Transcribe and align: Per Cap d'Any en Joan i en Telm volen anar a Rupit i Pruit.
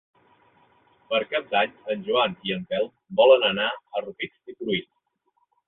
Per 1.11 1.19
Cap 1.33 1.51
d'Any 1.51 1.75
en 1.95 2.01
Joan 2.09 2.33
i 2.51 2.55
en 2.57 2.65
Telm 2.73 2.91
volen 3.21 3.47
anar 3.53 3.71
a 3.77 4.05
Rupit 4.07 4.35
i 4.55 4.59
Pruit. 4.65 4.93